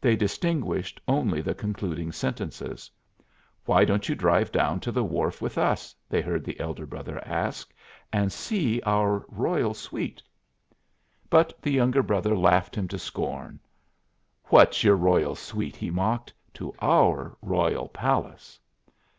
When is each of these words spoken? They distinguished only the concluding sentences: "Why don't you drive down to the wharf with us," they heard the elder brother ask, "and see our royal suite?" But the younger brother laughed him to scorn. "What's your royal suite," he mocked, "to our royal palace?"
They 0.00 0.16
distinguished 0.16 0.98
only 1.06 1.42
the 1.42 1.54
concluding 1.54 2.10
sentences: 2.10 2.90
"Why 3.66 3.84
don't 3.84 4.08
you 4.08 4.14
drive 4.14 4.50
down 4.50 4.80
to 4.80 4.90
the 4.90 5.04
wharf 5.04 5.42
with 5.42 5.58
us," 5.58 5.94
they 6.08 6.22
heard 6.22 6.42
the 6.42 6.58
elder 6.58 6.86
brother 6.86 7.22
ask, 7.22 7.70
"and 8.10 8.32
see 8.32 8.80
our 8.86 9.26
royal 9.28 9.74
suite?" 9.74 10.22
But 11.28 11.52
the 11.60 11.70
younger 11.72 12.02
brother 12.02 12.34
laughed 12.34 12.76
him 12.76 12.88
to 12.88 12.98
scorn. 12.98 13.60
"What's 14.44 14.84
your 14.84 14.96
royal 14.96 15.34
suite," 15.34 15.76
he 15.76 15.90
mocked, 15.90 16.32
"to 16.54 16.72
our 16.80 17.36
royal 17.42 17.88
palace?" 17.88 18.58